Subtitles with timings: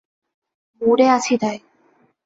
[0.81, 1.57] মুডে আছি তাই!